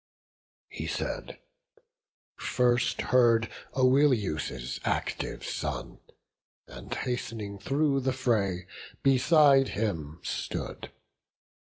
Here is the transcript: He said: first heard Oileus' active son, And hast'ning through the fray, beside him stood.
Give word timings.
He 0.69 0.87
said: 0.87 1.37
first 2.35 2.99
heard 3.13 3.47
Oileus' 3.75 4.79
active 4.83 5.45
son, 5.45 5.99
And 6.65 6.91
hast'ning 6.91 7.59
through 7.59 7.99
the 7.99 8.11
fray, 8.13 8.65
beside 9.03 9.67
him 9.77 10.19
stood. 10.23 10.89